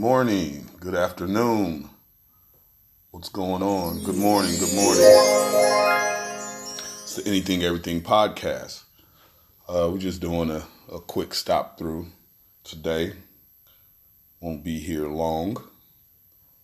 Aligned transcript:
morning, 0.00 0.66
good 0.80 0.94
afternoon. 0.94 1.86
What's 3.10 3.28
going 3.28 3.62
on? 3.62 4.02
Good 4.02 4.16
morning, 4.16 4.52
good 4.58 4.74
morning. 4.74 5.02
It's 7.02 7.16
the 7.16 7.22
Anything 7.26 7.62
Everything 7.62 8.00
podcast. 8.00 8.84
Uh, 9.68 9.90
we're 9.92 9.98
just 9.98 10.22
doing 10.22 10.50
a, 10.50 10.64
a 10.90 11.00
quick 11.00 11.34
stop 11.34 11.76
through 11.76 12.06
today. 12.64 13.12
Won't 14.40 14.64
be 14.64 14.78
here 14.78 15.06
long. 15.06 15.62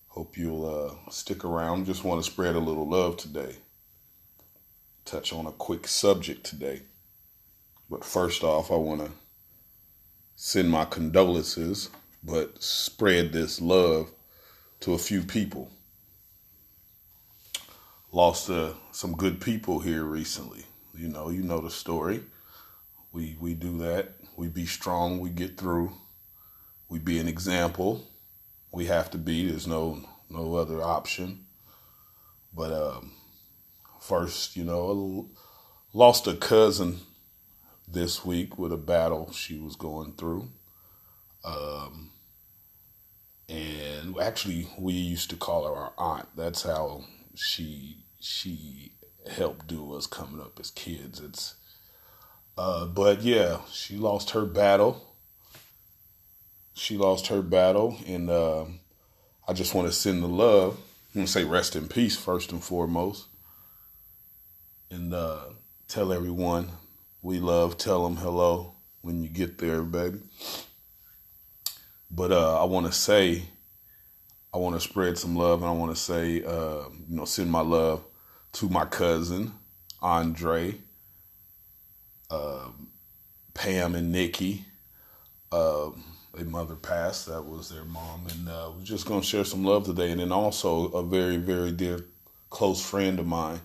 Hope 0.08 0.38
you'll 0.38 0.64
uh, 1.06 1.10
stick 1.10 1.44
around. 1.44 1.84
Just 1.84 2.04
want 2.04 2.24
to 2.24 2.30
spread 2.30 2.54
a 2.54 2.58
little 2.58 2.88
love 2.88 3.18
today. 3.18 3.56
Touch 5.04 5.34
on 5.34 5.44
a 5.44 5.52
quick 5.52 5.86
subject 5.88 6.42
today. 6.42 6.84
But 7.90 8.02
first 8.02 8.42
off, 8.42 8.70
I 8.70 8.76
want 8.76 9.02
to 9.02 9.10
send 10.36 10.70
my 10.70 10.86
condolences, 10.86 11.90
but 12.22 12.62
spread 12.62 13.32
this 13.32 13.60
love 13.60 14.10
to 14.80 14.94
a 14.94 14.98
few 14.98 15.22
people. 15.22 15.70
Lost 18.12 18.50
uh, 18.50 18.72
some 18.92 19.14
good 19.14 19.40
people 19.40 19.80
here 19.80 20.04
recently. 20.04 20.64
You 20.94 21.08
know, 21.08 21.28
you 21.28 21.42
know 21.42 21.60
the 21.60 21.70
story. 21.70 22.22
We 23.12 23.36
we 23.40 23.54
do 23.54 23.78
that. 23.78 24.14
We 24.36 24.48
be 24.48 24.66
strong. 24.66 25.20
We 25.20 25.30
get 25.30 25.58
through. 25.58 25.92
We 26.88 26.98
be 26.98 27.18
an 27.18 27.28
example. 27.28 28.04
We 28.72 28.86
have 28.86 29.10
to 29.10 29.18
be. 29.18 29.48
There's 29.48 29.66
no 29.66 30.02
no 30.28 30.54
other 30.54 30.82
option. 30.82 31.46
But 32.54 32.72
um, 32.72 33.12
first, 34.00 34.56
you 34.56 34.64
know, 34.64 35.30
lost 35.92 36.26
a 36.26 36.34
cousin 36.34 37.00
this 37.86 38.24
week 38.24 38.58
with 38.58 38.72
a 38.72 38.78
battle 38.78 39.32
she 39.32 39.58
was 39.58 39.76
going 39.76 40.12
through. 40.12 40.48
Um, 41.46 42.10
and 43.48 44.18
actually, 44.20 44.68
we 44.78 44.92
used 44.92 45.30
to 45.30 45.36
call 45.36 45.66
her 45.66 45.74
our 45.74 45.92
aunt. 45.96 46.28
That's 46.36 46.64
how 46.64 47.04
she 47.34 48.04
she 48.20 48.92
helped 49.30 49.68
do 49.68 49.94
us 49.94 50.06
coming 50.06 50.40
up 50.40 50.58
as 50.58 50.70
kids. 50.70 51.20
It's 51.20 51.54
uh, 52.58 52.86
but 52.86 53.22
yeah, 53.22 53.60
she 53.70 53.96
lost 53.96 54.30
her 54.30 54.44
battle. 54.44 55.14
She 56.74 56.96
lost 56.96 57.28
her 57.28 57.40
battle, 57.40 57.96
and 58.06 58.28
uh, 58.28 58.64
I 59.46 59.52
just 59.52 59.74
want 59.74 59.86
to 59.86 59.92
send 59.92 60.22
the 60.22 60.28
love. 60.28 60.74
I'm 61.14 61.20
gonna 61.20 61.26
say 61.28 61.44
rest 61.44 61.76
in 61.76 61.88
peace 61.88 62.16
first 62.16 62.50
and 62.52 62.62
foremost, 62.62 63.26
and 64.90 65.14
uh, 65.14 65.44
tell 65.86 66.12
everyone 66.12 66.70
we 67.22 67.38
love. 67.38 67.78
Tell 67.78 68.04
them 68.04 68.16
hello 68.16 68.74
when 69.00 69.22
you 69.22 69.28
get 69.28 69.58
there, 69.58 69.82
baby. 69.82 70.18
But 72.10 72.32
uh, 72.32 72.60
I 72.60 72.64
want 72.64 72.86
to 72.86 72.92
say, 72.92 73.42
I 74.54 74.58
want 74.58 74.74
to 74.74 74.80
spread 74.80 75.18
some 75.18 75.36
love, 75.36 75.62
and 75.62 75.68
I 75.68 75.72
want 75.72 75.94
to 75.94 76.00
say, 76.00 76.42
uh, 76.44 76.88
you 77.08 77.16
know, 77.16 77.24
send 77.24 77.50
my 77.50 77.60
love 77.60 78.04
to 78.52 78.68
my 78.68 78.84
cousin 78.84 79.52
Andre, 80.00 80.74
uh, 82.30 82.68
Pam, 83.54 83.94
and 83.94 84.12
Nikki. 84.12 84.64
Uh, 85.50 85.90
their 86.34 86.44
mother 86.44 86.74
passed. 86.76 87.26
That 87.26 87.42
was 87.42 87.70
their 87.70 87.84
mom, 87.84 88.26
and 88.30 88.48
uh, 88.48 88.70
we're 88.76 88.84
just 88.84 89.06
gonna 89.06 89.22
share 89.22 89.44
some 89.44 89.64
love 89.64 89.84
today. 89.84 90.10
And 90.10 90.20
then 90.20 90.32
also 90.32 90.88
a 90.88 91.02
very, 91.02 91.38
very 91.38 91.72
dear, 91.72 92.04
close 92.50 92.84
friend 92.84 93.18
of 93.18 93.26
mine, 93.26 93.60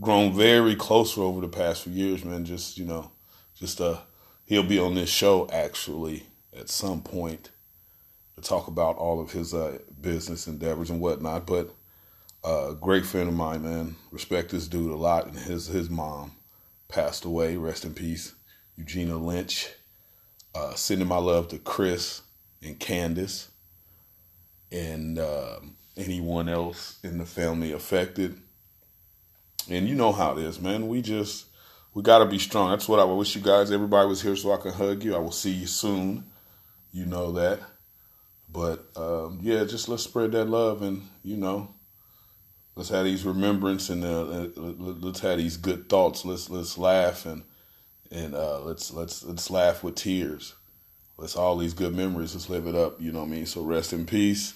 grown 0.00 0.32
very 0.32 0.76
closer 0.76 1.22
over 1.22 1.40
the 1.40 1.48
past 1.48 1.84
few 1.84 1.92
years. 1.92 2.24
Man, 2.24 2.44
just 2.44 2.78
you 2.78 2.84
know, 2.84 3.10
just 3.54 3.80
uh, 3.80 3.98
he'll 4.44 4.62
be 4.62 4.78
on 4.78 4.94
this 4.94 5.10
show 5.10 5.48
actually 5.50 6.24
at 6.56 6.68
some 6.68 7.00
point 7.00 7.50
to 8.36 8.42
talk 8.42 8.68
about 8.68 8.96
all 8.96 9.20
of 9.20 9.32
his 9.32 9.54
uh, 9.54 9.78
business 10.00 10.46
endeavors 10.46 10.90
and 10.90 11.00
whatnot. 11.00 11.46
But 11.46 11.74
uh, 12.42 12.72
great 12.72 13.06
friend 13.06 13.28
of 13.28 13.34
mine, 13.34 13.62
man. 13.62 13.96
Respect 14.10 14.50
this 14.50 14.68
dude 14.68 14.90
a 14.90 14.96
lot. 14.96 15.26
And 15.26 15.36
his 15.36 15.66
his 15.66 15.88
mom 15.88 16.32
passed 16.88 17.24
away. 17.24 17.56
Rest 17.56 17.84
in 17.84 17.94
peace, 17.94 18.34
Eugenia 18.76 19.16
Lynch. 19.16 19.70
Uh, 20.54 20.74
sending 20.74 21.08
my 21.08 21.16
love 21.16 21.48
to 21.48 21.58
Chris 21.58 22.22
and 22.62 22.78
Candace 22.78 23.48
and 24.70 25.18
uh, 25.18 25.56
anyone 25.96 26.48
else 26.48 26.98
in 27.02 27.18
the 27.18 27.24
family 27.24 27.72
affected. 27.72 28.40
And 29.68 29.88
you 29.88 29.94
know 29.94 30.12
how 30.12 30.36
it 30.36 30.44
is, 30.44 30.60
man. 30.60 30.88
We 30.88 31.00
just 31.00 31.46
we 31.94 32.02
gotta 32.02 32.26
be 32.26 32.38
strong. 32.38 32.70
That's 32.70 32.88
what 32.88 33.00
I 33.00 33.04
wish 33.04 33.34
you 33.34 33.40
guys. 33.40 33.70
Everybody 33.70 34.08
was 34.08 34.20
here 34.20 34.36
so 34.36 34.52
I 34.52 34.58
can 34.58 34.72
hug 34.72 35.02
you. 35.04 35.14
I 35.14 35.18
will 35.18 35.32
see 35.32 35.52
you 35.52 35.66
soon. 35.66 36.24
You 36.92 37.06
know 37.06 37.32
that. 37.32 37.60
But 38.54 38.86
um, 38.94 39.40
yeah, 39.42 39.64
just 39.64 39.88
let's 39.88 40.04
spread 40.04 40.30
that 40.32 40.44
love 40.44 40.82
and 40.82 41.02
you 41.24 41.36
know, 41.36 41.74
let's 42.76 42.88
have 42.90 43.04
these 43.04 43.24
remembrance 43.24 43.90
and 43.90 44.04
uh, 44.04 44.22
let's 44.56 45.18
have 45.20 45.38
these 45.38 45.56
good 45.56 45.88
thoughts. 45.88 46.24
Let's 46.24 46.48
let's 46.48 46.78
laugh 46.78 47.26
and 47.26 47.42
and 48.12 48.32
uh, 48.32 48.60
let's 48.60 48.92
let's 48.92 49.24
let's 49.24 49.50
laugh 49.50 49.82
with 49.82 49.96
tears. 49.96 50.54
Let's 51.18 51.34
all 51.34 51.56
these 51.56 51.74
good 51.74 51.96
memories. 51.96 52.34
Let's 52.34 52.48
live 52.48 52.68
it 52.68 52.76
up. 52.76 53.00
You 53.00 53.10
know 53.10 53.20
what 53.20 53.28
I 53.28 53.32
mean. 53.32 53.46
So 53.46 53.62
rest 53.62 53.92
in 53.92 54.06
peace, 54.06 54.54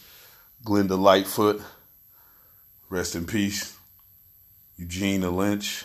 Glenda 0.65 0.97
Lightfoot. 0.97 1.61
Rest 2.91 3.17
in 3.17 3.27
peace, 3.27 3.77
Eugenia 4.77 5.31
Lynch. 5.31 5.85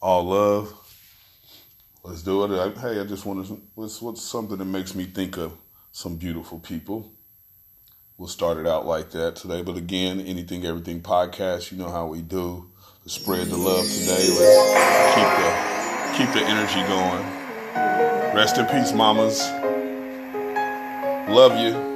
All 0.00 0.24
love. 0.24 0.72
Let's 2.04 2.22
do 2.22 2.42
it. 2.44 2.78
Hey, 2.78 2.98
I 2.98 3.04
just 3.04 3.26
want 3.26 3.46
to. 3.46 3.60
What's 3.74 4.00
what's 4.00 4.22
something 4.22 4.56
that 4.56 4.64
makes 4.64 4.94
me 4.94 5.04
think 5.04 5.36
of 5.36 5.52
some 5.92 6.16
beautiful 6.16 6.58
people. 6.58 7.12
We'll 8.18 8.28
start 8.28 8.58
it 8.58 8.66
out 8.66 8.86
like 8.86 9.10
that 9.12 9.36
today. 9.36 9.62
But 9.62 9.76
again, 9.76 10.20
anything, 10.20 10.64
everything 10.64 11.00
podcast. 11.00 11.70
You 11.70 11.78
know 11.78 11.90
how 11.90 12.06
we 12.06 12.22
do. 12.22 12.70
Let's 13.04 13.14
spread 13.14 13.46
the 13.48 13.56
love 13.56 13.84
today. 13.84 14.28
Let's 14.38 15.14
keep 15.14 15.28
the 15.38 15.52
keep 16.16 16.42
the 16.42 16.48
energy 16.48 16.82
going. 16.88 18.34
Rest 18.34 18.58
in 18.58 18.66
peace, 18.66 18.92
mamas. 18.92 19.40
Love 21.28 21.58
you. 21.58 21.91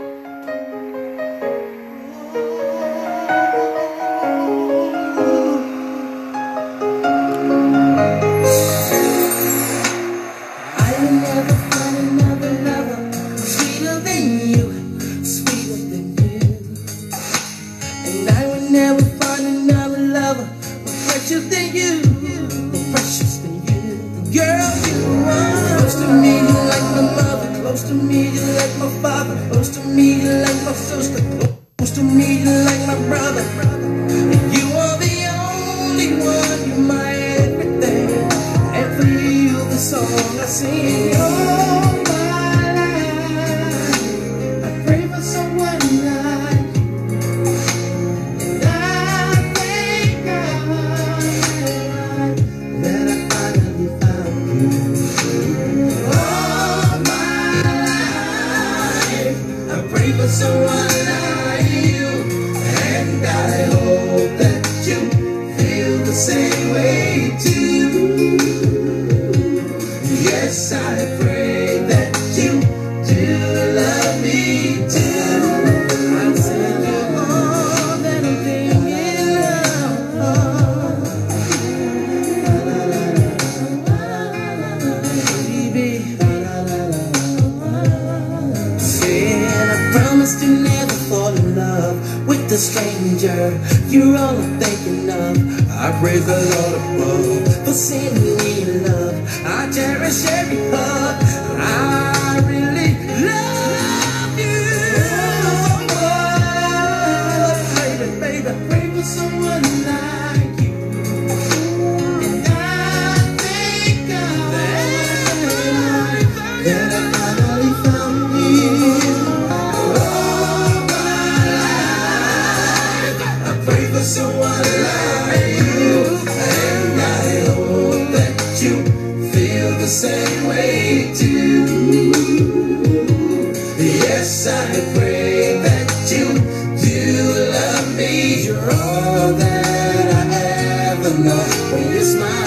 Know. 141.27 141.73
When 141.73 141.93
you 141.93 142.03
smile 142.03 142.46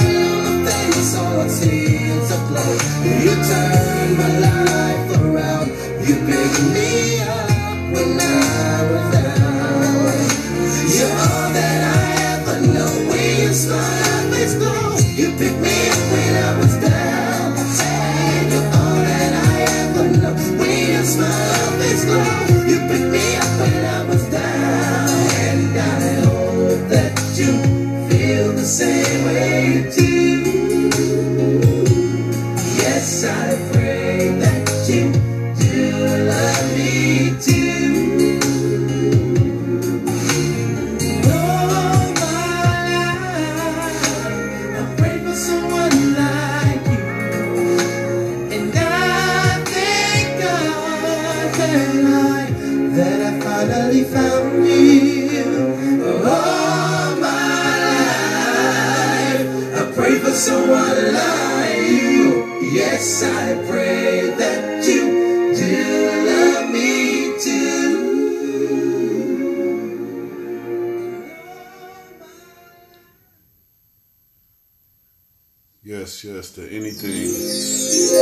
Yes, 75.89 76.23
yes, 76.23 76.51
the 76.51 76.71
anything, 76.71 77.09
anything, 77.09 78.13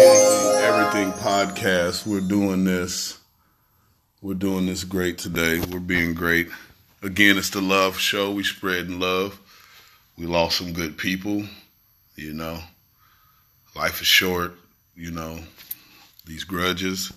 everything 0.64 1.12
podcast. 1.22 2.08
We're 2.08 2.22
doing 2.22 2.64
this. 2.64 3.20
We're 4.22 4.36
doing 4.36 4.68
this 4.68 4.86
great 4.86 5.18
today. 5.18 5.60
We're 5.70 5.82
being 5.82 6.14
great. 6.14 6.48
Again, 7.04 7.38
it's 7.38 7.50
the 7.50 7.60
love 7.60 7.98
show. 7.98 8.32
We 8.32 8.44
spreading 8.44 9.02
love. 9.02 9.38
We 10.18 10.28
lost 10.28 10.60
some 10.60 10.72
good 10.72 10.98
people. 10.98 11.44
You 12.16 12.32
know, 12.32 12.60
life 13.76 14.00
is 14.00 14.08
short. 14.08 14.54
You 14.96 15.12
know, 15.12 15.38
these 16.26 16.46
grudges. 16.46 17.12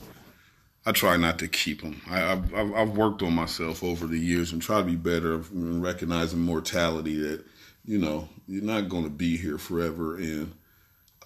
I 0.84 0.90
try 0.90 1.16
not 1.16 1.38
to 1.38 1.46
keep 1.46 1.82
them. 1.82 2.02
I, 2.10 2.32
I've, 2.32 2.52
I've 2.52 2.74
I've 2.74 2.96
worked 2.96 3.22
on 3.22 3.34
myself 3.34 3.84
over 3.84 4.08
the 4.08 4.18
years 4.18 4.52
and 4.52 4.60
try 4.60 4.78
to 4.78 4.84
be 4.84 4.96
better 4.96 5.34
in 5.52 5.80
recognizing 5.80 6.40
mortality. 6.40 7.14
That 7.20 7.44
you 7.84 7.98
know 7.98 8.28
you're 8.46 8.62
not 8.62 8.88
going 8.88 9.04
to 9.04 9.10
be 9.10 9.36
here 9.36 9.58
forever, 9.58 10.16
and 10.16 10.52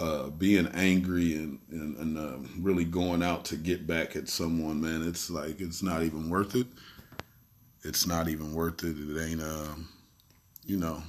uh, 0.00 0.28
being 0.30 0.66
angry 0.74 1.34
and 1.34 1.58
and, 1.70 1.96
and 1.98 2.18
uh, 2.18 2.38
really 2.58 2.84
going 2.84 3.22
out 3.22 3.44
to 3.46 3.56
get 3.56 3.86
back 3.86 4.16
at 4.16 4.28
someone, 4.28 4.80
man, 4.80 5.06
it's 5.06 5.30
like 5.30 5.60
it's 5.60 5.82
not 5.82 6.02
even 6.02 6.28
worth 6.28 6.54
it. 6.54 6.66
It's 7.82 8.06
not 8.06 8.28
even 8.28 8.54
worth 8.54 8.82
it. 8.82 8.96
It 8.98 9.30
ain't, 9.30 9.42
um, 9.42 9.88
you 10.64 10.78
know. 10.78 11.02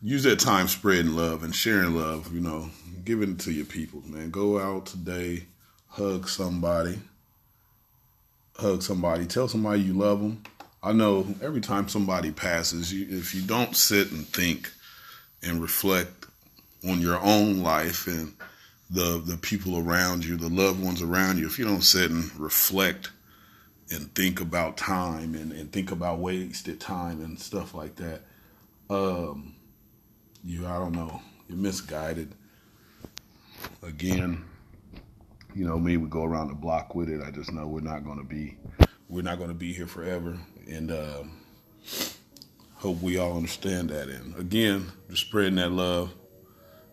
Use 0.00 0.22
that 0.22 0.38
time 0.38 0.68
spreading 0.68 1.16
love 1.16 1.42
and 1.42 1.52
sharing 1.54 1.96
love. 1.96 2.32
You 2.32 2.40
know, 2.40 2.70
giving 3.04 3.32
it 3.32 3.40
to 3.40 3.52
your 3.52 3.64
people, 3.64 4.02
man. 4.06 4.30
Go 4.30 4.58
out 4.60 4.86
today, 4.86 5.46
hug 5.88 6.28
somebody, 6.28 6.98
hug 8.56 8.82
somebody, 8.82 9.26
tell 9.26 9.48
somebody 9.48 9.80
you 9.80 9.94
love 9.94 10.20
them. 10.20 10.42
I 10.88 10.92
know 10.92 11.26
every 11.42 11.60
time 11.60 11.86
somebody 11.86 12.30
passes, 12.30 12.90
you, 12.90 13.06
if 13.10 13.34
you 13.34 13.42
don't 13.42 13.76
sit 13.76 14.10
and 14.10 14.26
think 14.26 14.72
and 15.42 15.60
reflect 15.60 16.24
on 16.88 17.02
your 17.02 17.20
own 17.20 17.62
life 17.62 18.06
and 18.06 18.32
the 18.88 19.22
the 19.22 19.36
people 19.36 19.76
around 19.76 20.24
you, 20.24 20.38
the 20.38 20.48
loved 20.48 20.82
ones 20.82 21.02
around 21.02 21.38
you, 21.38 21.46
if 21.46 21.58
you 21.58 21.66
don't 21.66 21.82
sit 21.82 22.10
and 22.10 22.34
reflect 22.40 23.10
and 23.90 24.14
think 24.14 24.40
about 24.40 24.78
time 24.78 25.34
and, 25.34 25.52
and 25.52 25.70
think 25.70 25.90
about 25.90 26.20
wasted 26.20 26.80
time 26.80 27.22
and 27.22 27.38
stuff 27.38 27.74
like 27.74 27.96
that, 27.96 28.22
um, 28.88 29.54
you 30.42 30.66
I 30.66 30.78
don't 30.78 30.92
know, 30.92 31.20
you're 31.48 31.58
misguided. 31.58 32.34
Again, 33.82 34.42
you 35.54 35.66
know 35.66 35.78
me, 35.78 35.98
we 35.98 36.08
go 36.08 36.24
around 36.24 36.48
the 36.48 36.54
block 36.54 36.94
with 36.94 37.10
it. 37.10 37.20
I 37.22 37.30
just 37.30 37.52
know 37.52 37.66
we're 37.66 37.80
not 37.80 38.06
gonna 38.06 38.24
be 38.24 38.56
we're 39.08 39.22
not 39.22 39.38
gonna 39.38 39.54
be 39.54 39.72
here 39.72 39.86
forever. 39.86 40.36
And 40.68 40.90
uh, 40.90 41.22
hope 42.74 43.00
we 43.00 43.18
all 43.18 43.36
understand 43.36 43.90
that. 43.90 44.08
And 44.08 44.36
again, 44.36 44.86
just 45.10 45.22
spreading 45.22 45.56
that 45.56 45.70
love. 45.72 46.12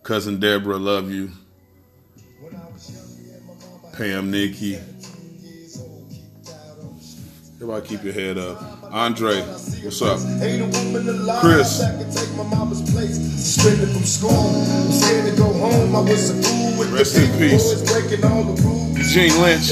Cousin 0.02 0.40
Deborah, 0.40 0.76
love 0.76 1.10
you. 1.10 1.30
Pam, 3.92 4.30
Nikki. 4.30 4.78
Everybody 7.56 7.86
keep 7.88 8.04
your 8.04 8.12
head 8.12 8.38
up. 8.38 8.62
Andre, 8.92 9.40
what's 9.40 10.02
up? 10.02 10.18
Chris. 11.40 11.80
Rest 16.96 17.18
in 17.18 17.30
peace. 17.38 17.82
Eugene 18.96 19.36
Lynch. 19.42 19.68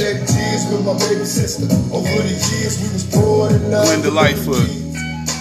Glenda 3.73 4.13
Lightfoot. 4.13 4.69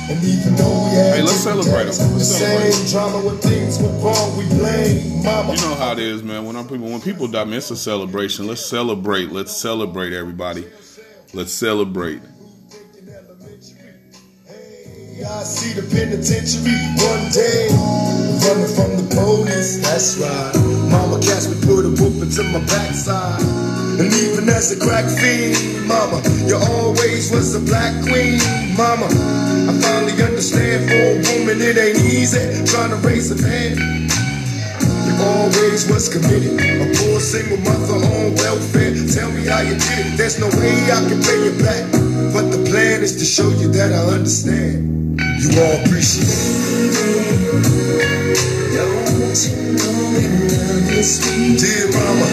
Hey, 0.08 1.22
let's 1.22 1.34
celebrate 1.34 1.86
them. 1.86 2.14
Let's 2.14 2.30
celebrate. 2.30 2.76
You 5.56 5.62
know 5.62 5.76
how 5.76 5.92
it 5.92 6.00
is, 6.00 6.24
man. 6.24 6.46
When 6.46 6.56
I'm 6.56 6.68
people, 6.68 6.88
when 6.88 7.02
people 7.02 7.28
die, 7.28 7.44
man, 7.44 7.58
it's 7.58 7.72
a 7.72 7.76
celebration. 7.76 8.48
Let's 8.48 8.66
celebrate. 8.66 9.32
Let's 9.32 9.52
celebrate, 9.56 10.14
everybody. 10.14 10.66
Let's 11.34 11.52
celebrate. 11.52 12.22
I 15.22 15.46
see 15.46 15.78
the 15.78 15.86
penitentiary 15.94 16.74
one 16.98 17.30
day, 17.30 17.70
running 18.50 18.74
from 18.74 18.98
the 18.98 19.06
police. 19.14 19.78
That's 19.78 20.18
right. 20.18 20.50
Mama 20.90 21.22
catch 21.22 21.46
me, 21.46 21.54
put 21.62 21.86
a 21.86 21.94
whoop 21.94 22.18
into 22.18 22.42
my 22.50 22.58
backside. 22.66 23.38
And 24.02 24.10
even 24.10 24.50
as 24.50 24.74
a 24.74 24.78
crack 24.82 25.06
fiend, 25.06 25.86
mama, 25.86 26.18
you 26.50 26.58
always 26.58 27.30
was 27.30 27.54
a 27.54 27.62
black 27.62 27.94
queen, 28.02 28.42
mama. 28.74 29.06
I 29.06 29.78
finally 29.86 30.18
understand 30.18 30.90
for 30.90 30.98
a 30.98 31.16
woman 31.30 31.62
it 31.62 31.78
ain't 31.78 32.02
easy 32.10 32.42
trying 32.66 32.90
to 32.90 32.98
raise 33.06 33.30
a 33.30 33.38
man. 33.38 33.78
You 35.06 35.14
always 35.30 35.86
was 35.94 36.10
committed, 36.10 36.58
a 36.58 36.90
poor 36.90 37.22
single 37.22 37.62
mother 37.62 38.02
on 38.02 38.34
welfare. 38.42 38.98
Tell 39.14 39.30
me 39.30 39.46
how 39.46 39.62
you 39.62 39.78
did 39.78 40.10
it. 40.10 40.18
There's 40.18 40.42
no 40.42 40.50
way 40.58 40.74
I 40.90 41.06
can 41.06 41.22
pay 41.22 41.38
you 41.38 41.54
back, 41.62 41.86
but 42.34 42.50
the 42.50 42.66
plan 42.66 43.06
is 43.06 43.14
to 43.22 43.26
show 43.30 43.54
you 43.62 43.70
that 43.78 43.94
I 43.94 44.18
understand. 44.18 45.03
You 45.40 45.50
all 45.62 45.86
appreciate 45.86 46.28
it. 46.30 47.54
Don't 48.76 49.38
you 49.46 49.56
know 49.78 49.98
we 50.16 50.26
love 50.52 50.92
you, 50.92 51.04
sweet 51.04 51.60
Dear 51.60 51.88
mama, 51.94 52.28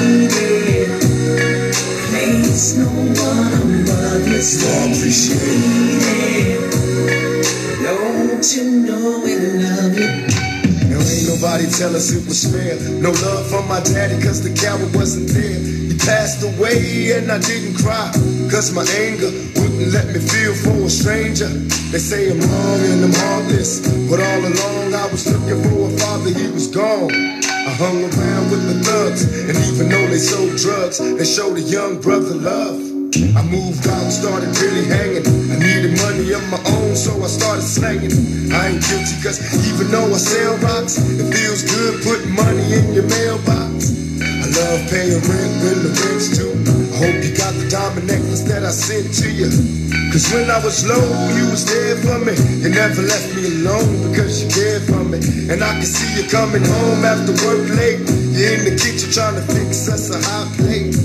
Place 2.10 2.76
no 2.76 2.86
one 2.86 3.82
above 3.82 4.26
you, 4.28 4.40
you 4.40 4.68
all 4.68 4.88
appreciate 4.92 6.02
it. 6.12 6.72
Don't 7.82 8.56
you 8.56 8.64
know 8.86 9.20
we 9.24 9.36
love 9.36 9.96
you? 9.98 10.10
Now 10.90 11.00
ain't 11.00 11.26
nobody 11.28 11.66
tell 11.70 11.94
us 11.96 12.12
it 12.12 12.26
was 12.26 12.44
fair. 12.52 12.78
No 13.00 13.10
love 13.10 13.48
from 13.50 13.68
my 13.68 13.80
daddy, 13.80 14.20
cause 14.22 14.42
the 14.42 14.54
coward 14.54 14.94
wasn't 14.94 15.28
there. 15.28 15.79
Passed 16.06 16.42
away 16.42 17.12
and 17.12 17.30
I 17.30 17.38
didn't 17.38 17.76
cry. 17.76 18.10
Cause 18.50 18.72
my 18.72 18.84
anger 18.98 19.30
wouldn't 19.56 19.92
let 19.92 20.06
me 20.08 20.18
feel 20.18 20.54
for 20.54 20.86
a 20.86 20.90
stranger. 20.90 21.48
They 21.92 21.98
say 21.98 22.30
I'm 22.30 22.40
wrong 22.40 22.80
and 22.90 23.04
I'm 23.04 23.14
heartless. 23.14 23.84
But 24.08 24.20
all 24.20 24.40
along 24.40 24.94
I 24.94 25.06
was 25.12 25.26
looking 25.28 25.60
for 25.62 25.86
a 25.86 25.98
father, 25.98 26.30
he 26.30 26.50
was 26.50 26.68
gone. 26.68 27.10
I 27.12 27.72
hung 27.76 28.02
around 28.02 28.50
with 28.50 28.64
the 28.66 28.82
thugs, 28.82 29.22
and 29.46 29.56
even 29.68 29.88
though 29.88 30.06
they 30.08 30.18
sold 30.18 30.56
drugs, 30.56 30.98
they 30.98 31.24
showed 31.24 31.58
a 31.58 31.60
young 31.60 32.00
brother 32.00 32.34
love. 32.34 32.80
I 33.36 33.42
moved 33.46 33.86
out, 33.86 34.10
started 34.10 34.50
really 34.58 34.86
hanging. 34.86 35.26
I 35.52 35.58
needed 35.60 35.98
money 36.00 36.32
of 36.32 36.42
my 36.50 36.58
own, 36.78 36.96
so 36.96 37.22
I 37.22 37.28
started 37.28 37.62
slanging. 37.62 38.10
I 38.50 38.74
ain't 38.74 38.82
guilty, 38.88 39.16
cause 39.22 39.38
even 39.68 39.90
though 39.92 40.08
I 40.08 40.18
sell 40.18 40.56
rocks, 40.58 40.98
it 40.98 41.28
feels 41.28 41.62
good 41.68 42.02
putting 42.02 42.34
money 42.34 42.64
in 42.72 42.94
your 42.94 43.06
mailbox. 43.06 43.92
Love, 44.50 44.82
paying 44.90 45.22
rent 45.30 45.54
when 45.62 45.78
the 45.86 45.92
rent's 45.94 46.34
due. 46.34 46.50
I 46.50 46.96
hope 46.98 47.22
you 47.22 47.30
got 47.36 47.54
the 47.54 47.68
diamond 47.70 48.06
necklace 48.06 48.42
that 48.50 48.64
I 48.64 48.70
sent 48.70 49.14
to 49.22 49.30
you. 49.30 49.46
Cause 50.10 50.26
when 50.34 50.50
I 50.50 50.58
was 50.64 50.82
low, 50.84 50.98
you 51.38 51.46
was 51.50 51.62
there 51.66 51.94
for 52.02 52.18
me. 52.18 52.34
You 52.58 52.70
never 52.74 53.02
left 53.02 53.30
me 53.36 53.46
alone 53.46 54.10
because 54.10 54.42
you 54.42 54.50
cared 54.50 54.82
for 54.82 55.04
me. 55.06 55.22
And 55.54 55.62
I 55.62 55.78
can 55.78 55.86
see 55.86 56.10
you 56.18 56.28
coming 56.28 56.64
home 56.64 57.04
after 57.06 57.30
work 57.46 57.62
late. 57.78 58.02
You're 58.34 58.58
in 58.58 58.64
the 58.66 58.74
kitchen 58.74 59.10
trying 59.14 59.38
to 59.38 59.44
fix 59.54 59.88
us 59.88 60.10
a 60.10 60.18
hot 60.18 60.50
plate. 60.58 60.98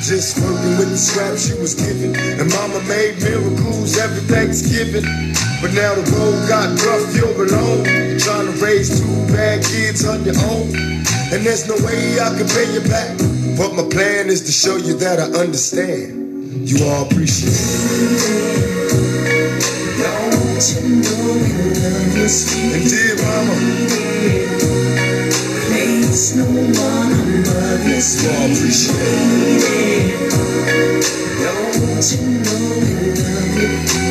Just 0.00 0.40
working 0.40 0.80
with 0.80 0.90
the 0.90 0.96
scraps 0.96 1.48
you 1.50 1.60
was 1.60 1.74
given. 1.74 2.16
And 2.16 2.48
mama 2.48 2.80
made 2.88 3.20
miracles 3.20 3.98
every 3.98 4.24
Thanksgiving. 4.24 5.04
But 5.60 5.76
now 5.76 5.94
the 5.94 6.02
road 6.16 6.48
got 6.48 6.72
rough, 6.88 7.14
you're 7.14 7.36
alone. 7.36 7.84
Trying 8.18 8.48
to 8.48 8.56
raise 8.64 8.88
two 8.98 9.06
bad 9.28 9.62
kids 9.62 10.08
on 10.08 10.24
your 10.24 10.40
own. 10.48 10.72
And 11.32 11.44
there's 11.44 11.68
no 11.68 11.76
way 11.84 12.18
I 12.18 12.32
can 12.32 12.48
pay 12.48 12.72
you 12.72 12.80
back. 12.88 13.12
But 13.60 13.76
my 13.76 13.84
plan 13.92 14.28
is 14.28 14.40
to 14.48 14.52
show 14.52 14.76
you 14.76 14.96
that 15.04 15.20
I 15.20 15.28
understand. 15.38 16.66
You 16.66 16.82
all 16.88 17.04
appreciate 17.04 17.52
it. 17.52 18.80
Don't 20.00 20.64
you 20.80 20.96
know 20.96 21.28
we 21.36 21.76
love 21.76 22.16
you, 22.16 22.28
sweet? 22.28 22.72
And 22.72 22.84
dear 22.88 23.16
mama, 23.20 24.09
Place 26.20 26.36
no 26.36 26.44
one 26.44 27.12
above 27.16 27.80
all 27.80 28.00
sweet. 28.04 28.28
appreciate. 28.52 29.00
Don't 31.40 32.04
you 32.12 32.20
know? 32.44 32.76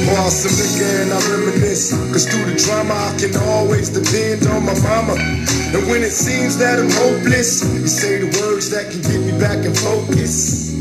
Pour 0.10 0.18
out 0.18 0.34
some 0.34 0.58
liquor 0.58 0.90
and 1.06 1.14
I 1.14 1.22
reminisce. 1.30 1.94
Cause 2.10 2.26
through 2.26 2.50
the 2.50 2.58
drama, 2.58 2.98
I 2.98 3.14
can 3.22 3.38
always 3.54 3.90
depend 3.94 4.48
on 4.50 4.66
my 4.66 4.74
mama. 4.82 5.22
And 5.22 5.86
when 5.86 6.02
it 6.02 6.10
seems 6.10 6.58
that 6.58 6.80
I'm 6.80 6.90
hopeless, 6.90 7.62
you 7.78 7.86
say 7.86 8.26
the 8.26 8.42
words 8.42 8.72
that 8.72 8.90
can 8.90 9.06
get 9.06 9.22
me 9.22 9.38
back 9.38 9.62
in 9.64 9.76
focus. 9.78 10.74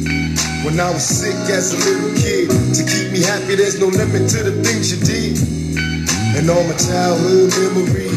When 0.64 0.80
I 0.80 0.88
was 0.88 1.04
sick 1.04 1.36
as 1.52 1.76
a 1.76 1.78
little 1.84 2.16
kid, 2.16 2.48
to 2.48 2.82
keep 2.88 3.12
me 3.12 3.20
happy, 3.20 3.54
there's 3.54 3.78
no 3.78 3.88
limit 3.92 4.30
to 4.32 4.48
the 4.48 4.64
things 4.64 4.96
you 4.96 5.04
did. 5.04 5.36
And 6.40 6.48
all 6.48 6.64
my 6.64 6.76
childhood 6.80 7.52
memories 7.52 8.07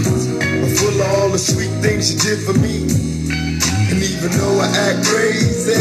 all 0.99 1.29
the 1.29 1.39
sweet 1.39 1.71
things 1.79 2.11
you 2.11 2.19
did 2.19 2.39
for 2.43 2.53
me. 2.59 2.83
And 3.91 3.99
even 4.01 4.31
though 4.35 4.59
I 4.59 4.67
act 4.89 5.05
crazy, 5.07 5.79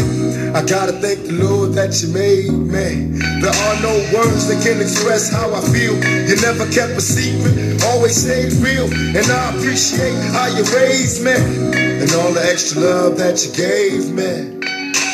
I 0.53 0.63
gotta 0.63 0.93
thank 0.93 1.25
the 1.25 1.33
Lord 1.43 1.73
that 1.73 1.91
you 2.01 2.09
made 2.13 2.51
me. 2.51 3.17
There 3.41 3.51
are 3.51 3.77
no 3.81 3.95
words 4.13 4.47
that 4.47 4.61
can 4.63 4.79
express 4.79 5.31
how 5.31 5.53
I 5.53 5.61
feel. 5.71 5.95
You 6.27 6.35
never 6.41 6.69
kept 6.71 6.93
a 6.93 7.01
secret, 7.01 7.83
always 7.85 8.15
stayed 8.15 8.53
real. 8.63 8.87
And 8.91 9.25
I 9.27 9.55
appreciate 9.55 10.15
how 10.31 10.47
you 10.47 10.63
raised 10.75 11.23
me 11.23 11.35
and 11.35 12.11
all 12.19 12.31
the 12.33 12.43
extra 12.43 12.81
love 12.81 13.17
that 13.17 13.43
you 13.43 13.51
gave 13.55 14.11
me. 14.11 14.70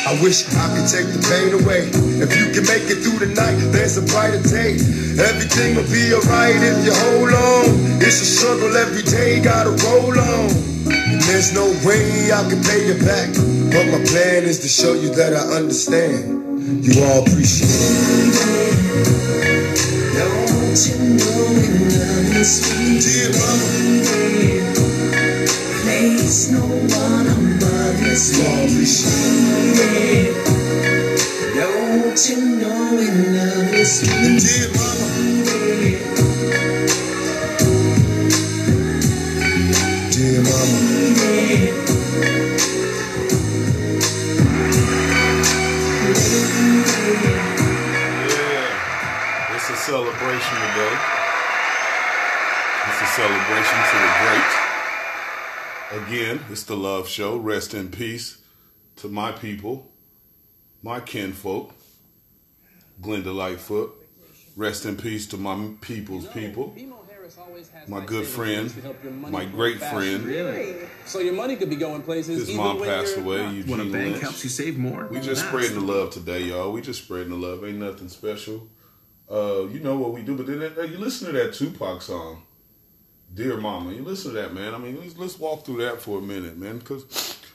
I 0.08 0.16
wish 0.22 0.48
I 0.56 0.72
could 0.72 0.88
take 0.88 1.04
the 1.12 1.20
pain 1.28 1.52
away. 1.52 1.84
If 2.16 2.32
you 2.32 2.48
can 2.56 2.64
make 2.64 2.88
it 2.88 3.04
through 3.04 3.20
the 3.20 3.28
night, 3.28 3.60
there's 3.76 4.00
a 4.00 4.04
brighter 4.08 4.40
day. 4.40 4.80
Everything 5.20 5.76
will 5.76 5.84
be 5.92 6.16
alright 6.16 6.56
if 6.56 6.80
you 6.80 6.96
hold 6.96 7.28
on. 7.36 8.00
It's 8.00 8.16
a 8.16 8.24
struggle 8.24 8.72
every 8.72 9.04
day, 9.04 9.36
gotta 9.44 9.68
roll 9.84 10.16
on. 10.16 10.48
And 10.88 11.20
there's 11.28 11.52
no 11.52 11.68
way 11.84 12.32
I 12.32 12.40
can 12.48 12.56
pay 12.64 12.88
you 12.88 12.96
back. 13.04 13.36
But 13.68 13.84
my 13.92 14.00
plan 14.08 14.48
is 14.48 14.64
to 14.64 14.68
show 14.72 14.96
you 14.96 15.12
that 15.12 15.36
I 15.36 15.44
understand. 15.60 16.40
You 16.88 17.04
all 17.04 17.28
appreciate 17.28 17.68
it. 17.68 18.80
Don't 20.16 20.72
you 20.88 21.20
know 21.20 21.52
we 21.52 21.68
love 21.84 22.32
you, 22.32 22.44
sweet? 22.48 23.04
Dear 23.04 23.28
mama, 23.36 24.08
Place 25.84 26.48
no 26.48 26.64
one 26.64 27.37
that's 28.08 28.32
what 28.38 28.72
Don't 31.54 32.18
you 32.30 32.38
know 32.56 32.96
is? 33.74 34.00
Dear 40.16 40.40
mama. 40.42 40.88
Celebration 49.88 50.56
today. 50.68 50.96
It's 52.88 53.00
a 53.00 53.06
celebration 53.06 53.78
to 53.88 53.96
the 53.96 54.10
great. 54.20 54.47
Again, 55.90 56.40
it's 56.50 56.64
the 56.64 56.76
Love 56.76 57.08
Show. 57.08 57.36
Rest 57.38 57.72
in 57.72 57.90
peace 57.90 58.38
to 58.96 59.08
my 59.08 59.32
people, 59.32 59.90
my 60.82 61.00
kinfolk, 61.00 61.72
Glenda 63.00 63.34
Lightfoot. 63.34 63.94
Rest 64.54 64.84
in 64.84 64.96
peace 64.96 65.26
to 65.28 65.36
my 65.38 65.70
people's 65.80 66.26
people, 66.28 66.74
my 67.86 68.04
good 68.04 68.26
friend, 68.26 68.70
my 69.30 69.46
great 69.46 69.78
friend. 69.78 70.24
Really? 70.24 70.76
So 71.06 71.20
your 71.20 71.32
money 71.32 71.56
could 71.56 71.70
be 71.70 71.76
going 71.76 72.02
places. 72.02 72.48
His 72.48 72.56
mom 72.56 72.82
passed 72.82 73.16
away. 73.16 73.44
not. 73.44 73.54
Eugene 73.54 73.70
When 73.70 73.80
a 73.80 73.90
bank 73.90 74.10
Lynch. 74.12 74.20
helps 74.22 74.44
you 74.44 74.50
save 74.50 74.76
more, 74.76 75.06
We 75.06 75.16
just 75.20 75.28
that's 75.28 75.40
spreading 75.42 75.74
the 75.74 75.80
the 75.80 75.92
love 75.92 76.10
today, 76.10 76.42
y'all. 76.42 76.72
We 76.72 76.82
just 76.82 77.04
spreading 77.04 77.30
the 77.30 77.36
love. 77.36 77.64
Ain't 77.64 77.78
nothing 77.78 78.08
special. 78.08 78.68
Uh, 79.30 79.66
you 79.68 79.80
know 79.80 79.96
what 79.96 80.12
we 80.12 80.22
do, 80.22 80.36
but 80.36 80.46
then 80.46 80.60
uh, 80.76 80.82
you 80.82 80.98
listen 80.98 81.26
to 81.28 81.32
that 81.32 81.54
Tupac 81.54 82.02
song, 82.02 82.42
"Dear 83.32 83.56
Mama." 83.56 83.92
You 83.92 84.02
listen 84.02 84.32
to 84.32 84.36
that, 84.40 84.54
man. 84.54 84.74
I 84.74 84.78
mean, 84.78 84.98
let's, 85.00 85.16
let's 85.16 85.38
walk 85.38 85.64
through 85.64 85.78
that 85.84 86.00
for 86.00 86.18
a 86.18 86.22
minute, 86.22 86.56
man. 86.56 86.78
Because 86.78 87.04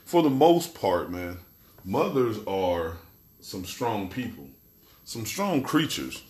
for 0.04 0.22
the 0.22 0.30
most 0.30 0.74
part, 0.74 1.10
man, 1.10 1.38
mothers 1.84 2.38
are 2.46 2.96
some 3.40 3.64
strong 3.64 4.08
people, 4.08 4.48
some 5.04 5.26
strong 5.26 5.62
creatures. 5.62 6.22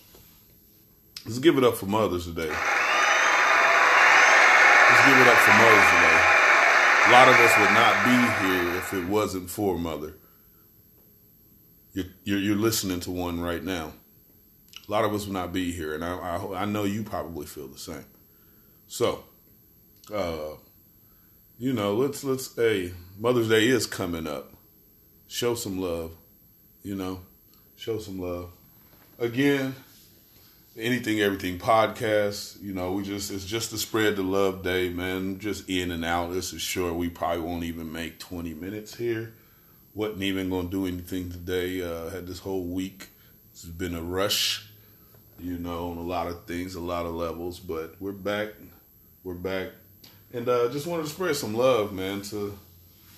Let's 1.25 1.39
give 1.39 1.57
it 1.57 1.63
up 1.63 1.75
for 1.75 1.85
mothers 1.87 2.25
today. 2.25 2.49
Let's 4.89 5.05
give 5.07 5.17
it 5.17 5.27
up 5.27 5.37
for 5.37 5.51
mothers 5.51 5.89
today. 5.89 6.21
A 7.07 7.11
lot 7.11 7.27
of 7.27 7.35
us 7.35 7.57
would 7.59 7.73
not 7.73 8.03
be 8.03 8.47
here 8.47 8.75
if 8.77 8.93
it 8.93 9.05
wasn't 9.07 9.49
for 9.49 9.77
mother. 9.77 10.15
You're, 11.93 12.05
you're, 12.23 12.39
you're 12.39 12.55
listening 12.55 12.99
to 13.01 13.11
one 13.11 13.39
right 13.39 13.63
now. 13.63 13.93
A 14.87 14.91
lot 14.91 15.05
of 15.05 15.13
us 15.13 15.25
would 15.25 15.33
not 15.33 15.53
be 15.53 15.71
here, 15.71 15.93
and 15.93 16.03
I, 16.03 16.15
I, 16.17 16.61
I 16.61 16.65
know 16.65 16.83
you 16.83 17.03
probably 17.03 17.45
feel 17.45 17.67
the 17.67 17.77
same. 17.77 18.05
So, 18.87 19.23
uh, 20.13 20.55
you 21.57 21.73
know, 21.73 21.95
let's 21.95 22.23
let's. 22.23 22.55
Hey, 22.55 22.93
Mother's 23.17 23.49
Day 23.49 23.67
is 23.67 23.87
coming 23.87 24.27
up. 24.27 24.53
Show 25.27 25.55
some 25.55 25.79
love. 25.79 26.11
You 26.83 26.95
know, 26.95 27.21
show 27.75 27.99
some 27.99 28.19
love. 28.19 28.51
Again, 29.17 29.75
anything 30.77 31.21
everything 31.21 31.57
podcast 31.57 32.61
you 32.61 32.73
know 32.73 32.91
we 32.91 33.01
just 33.01 33.31
it's 33.31 33.45
just 33.45 33.69
to 33.69 33.77
spread 33.77 34.17
the 34.17 34.23
love 34.23 34.61
day 34.61 34.89
man 34.89 35.39
just 35.39 35.69
in 35.69 35.89
and 35.89 36.03
out 36.03 36.33
this 36.33 36.51
is 36.51 36.61
short 36.61 36.95
we 36.95 37.07
probably 37.07 37.39
won't 37.39 37.63
even 37.63 37.89
make 37.89 38.19
20 38.19 38.53
minutes 38.55 38.93
here 38.93 39.33
wasn't 39.93 40.21
even 40.21 40.49
gonna 40.49 40.67
do 40.67 40.85
anything 40.85 41.31
today 41.31 41.81
uh 41.81 42.09
had 42.09 42.27
this 42.27 42.39
whole 42.39 42.65
week 42.65 43.07
it's 43.53 43.63
been 43.63 43.95
a 43.95 44.01
rush 44.01 44.69
you 45.39 45.57
know 45.57 45.91
on 45.91 45.97
a 45.97 46.01
lot 46.01 46.27
of 46.27 46.45
things 46.45 46.75
a 46.75 46.81
lot 46.81 47.05
of 47.05 47.13
levels 47.13 47.57
but 47.57 47.95
we're 48.01 48.11
back 48.11 48.49
we're 49.23 49.33
back 49.33 49.69
and 50.33 50.47
uh 50.49 50.69
just 50.69 50.87
wanted 50.87 51.03
to 51.03 51.09
spread 51.09 51.35
some 51.35 51.53
love 51.53 51.93
man 51.93 52.21
to 52.21 52.57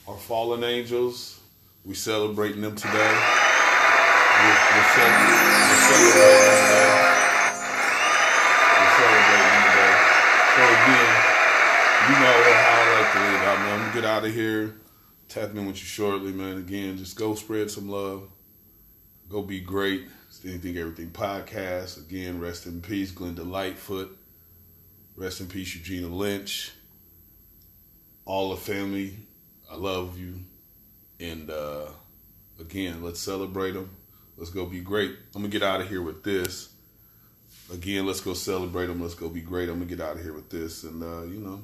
our 0.07 0.17
fallen 0.17 0.63
angels 0.63 1.39
we 1.85 1.93
celebrating 1.93 2.61
them 2.61 2.75
today 2.75 2.91
we're, 2.93 4.49
we're, 4.49 4.77
we're 4.77 4.89
celebrating 4.93 6.11
today 6.13 7.13
we're 8.77 8.93
celebrating 8.97 9.61
today. 9.65 9.95
So 10.55 10.63
again, 10.63 11.11
you 12.07 12.15
know 12.17 12.37
how 12.45 12.77
I 12.77 13.01
like 13.01 13.11
to 13.13 13.19
leave 13.19 13.41
out, 13.41 13.57
man. 13.59 13.73
I'm 13.73 13.79
gonna 13.81 13.93
get 13.93 14.05
out 14.05 14.25
of 14.25 14.33
here. 14.33 14.75
Tap 15.27 15.51
in 15.51 15.65
with 15.67 15.77
you 15.77 15.85
shortly, 15.85 16.31
man. 16.31 16.57
Again, 16.57 16.97
just 16.97 17.15
go 17.17 17.35
spread 17.35 17.69
some 17.69 17.89
love. 17.89 18.29
Go 19.29 19.41
be 19.41 19.59
great. 19.59 20.07
It's 20.27 20.39
the 20.39 20.49
Anything 20.49 20.77
Everything 20.77 21.09
podcast. 21.09 21.97
Again, 21.97 22.39
rest 22.39 22.65
in 22.65 22.81
peace, 22.81 23.11
Glenda 23.11 23.47
Lightfoot. 23.47 24.17
Rest 25.15 25.41
in 25.41 25.47
peace, 25.47 25.75
Eugenia 25.75 26.07
Lynch. 26.07 26.71
All 28.27 28.51
the 28.51 28.57
family, 28.57 29.15
I 29.71 29.75
love 29.75 30.19
you. 30.19 30.41
And 31.19 31.49
uh, 31.49 31.87
again, 32.59 33.01
let's 33.01 33.19
celebrate 33.19 33.71
them. 33.71 33.89
Let's 34.37 34.51
go 34.51 34.67
be 34.67 34.81
great. 34.81 35.15
I'm 35.33 35.41
gonna 35.41 35.47
get 35.47 35.63
out 35.63 35.81
of 35.81 35.89
here 35.89 36.03
with 36.03 36.23
this 36.23 36.69
again, 37.71 38.05
let's 38.05 38.21
go 38.21 38.33
celebrate 38.33 38.87
them. 38.87 39.01
Let's 39.01 39.15
go 39.15 39.29
be 39.29 39.41
great. 39.41 39.69
I'm 39.69 39.75
gonna 39.75 39.85
get 39.85 40.01
out 40.01 40.15
of 40.15 40.23
here 40.23 40.33
with 40.33 40.49
this, 40.49 40.83
and 40.83 41.03
uh, 41.03 41.23
you 41.23 41.39
know, 41.39 41.63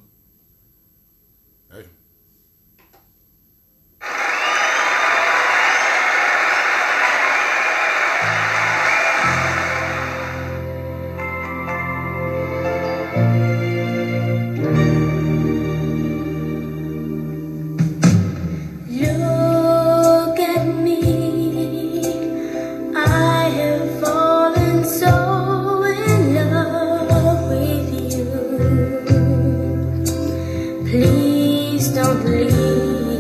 Please 31.84 31.96
don't 31.96 32.24
leave. 32.24 33.13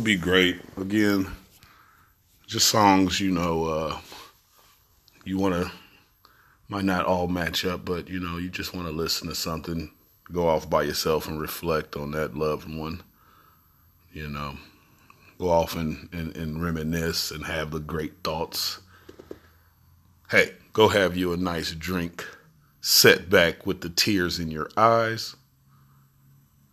Be 0.00 0.16
great. 0.16 0.60
Again, 0.76 1.30
just 2.46 2.68
songs, 2.68 3.20
you 3.20 3.30
know, 3.30 3.64
uh, 3.64 3.98
you 5.24 5.38
want 5.38 5.54
to, 5.54 5.70
might 6.68 6.84
not 6.84 7.06
all 7.06 7.28
match 7.28 7.64
up, 7.64 7.84
but, 7.84 8.08
you 8.08 8.20
know, 8.20 8.38
you 8.38 8.48
just 8.48 8.74
want 8.74 8.86
to 8.86 8.92
listen 8.92 9.28
to 9.28 9.34
something, 9.34 9.90
go 10.32 10.48
off 10.48 10.68
by 10.68 10.82
yourself 10.82 11.28
and 11.28 11.40
reflect 11.40 11.96
on 11.96 12.10
that 12.12 12.36
loved 12.36 12.68
one, 12.72 13.02
you 14.12 14.28
know, 14.28 14.56
go 15.38 15.48
off 15.48 15.76
and, 15.76 16.08
and, 16.12 16.36
and 16.36 16.62
reminisce 16.62 17.30
and 17.30 17.44
have 17.46 17.70
the 17.70 17.80
great 17.80 18.14
thoughts. 18.24 18.80
Hey, 20.30 20.54
go 20.72 20.88
have 20.88 21.16
you 21.16 21.32
a 21.32 21.36
nice 21.36 21.72
drink, 21.72 22.24
sit 22.80 23.30
back 23.30 23.66
with 23.66 23.80
the 23.80 23.90
tears 23.90 24.40
in 24.40 24.50
your 24.50 24.68
eyes, 24.76 25.36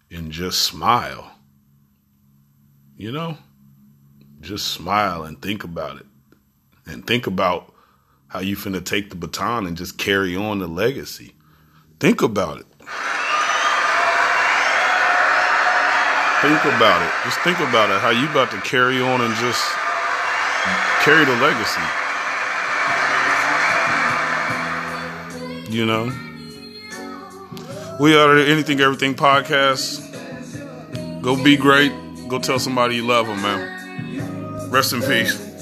and 0.09 0.31
just 0.31 0.62
smile. 0.62 1.33
You 3.03 3.11
know? 3.11 3.37
Just 4.39 4.69
smile 4.69 5.23
and 5.23 5.41
think 5.41 5.65
about 5.65 5.97
it. 5.97 6.05
And 6.85 7.05
think 7.05 7.27
about 7.27 7.73
how 8.27 8.39
you 8.39 8.55
finna 8.55 8.81
take 8.81 9.09
the 9.09 9.17
baton 9.17 9.67
and 9.67 9.75
just 9.75 9.97
carry 9.97 10.37
on 10.37 10.59
the 10.59 10.67
legacy. 10.67 11.33
Think 11.99 12.21
about 12.21 12.61
it. 12.61 12.65
Think 16.39 16.63
about 16.63 17.01
it. 17.01 17.11
Just 17.25 17.41
think 17.41 17.59
about 17.59 17.89
it. 17.89 17.99
How 17.99 18.11
you 18.11 18.25
about 18.29 18.51
to 18.51 18.61
carry 18.61 19.01
on 19.01 19.19
and 19.19 19.35
just 19.35 19.69
carry 21.01 21.25
the 21.25 21.35
legacy. 21.41 21.81
You 25.69 25.85
know? 25.85 26.09
We 27.99 28.15
are 28.15 28.37
Anything 28.37 28.79
Everything 28.79 29.13
podcast. 29.13 29.99
Go 31.21 31.43
be 31.43 31.57
great. 31.57 31.91
Go 32.34 32.39
tell 32.39 32.58
somebody 32.58 32.96
you 32.96 33.06
love 33.06 33.28
them, 33.28 33.39
man. 33.43 34.72
Rest 34.72 34.91
in 34.91 35.02
peace. 35.04 35.52